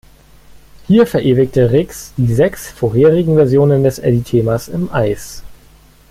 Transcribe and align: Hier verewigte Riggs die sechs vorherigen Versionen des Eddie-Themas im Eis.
Hier 0.87 1.05
verewigte 1.05 1.69
Riggs 1.71 2.11
die 2.17 2.33
sechs 2.33 2.71
vorherigen 2.71 3.35
Versionen 3.35 3.83
des 3.83 3.99
Eddie-Themas 3.99 4.67
im 4.67 4.91
Eis. 4.91 5.43